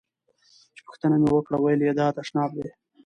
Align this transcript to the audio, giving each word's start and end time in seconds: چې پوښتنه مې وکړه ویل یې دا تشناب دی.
چې 0.75 0.81
پوښتنه 0.87 1.15
مې 1.21 1.29
وکړه 1.33 1.57
ویل 1.59 1.81
یې 1.87 1.93
دا 1.99 2.07
تشناب 2.17 2.51
دی. 2.57 2.69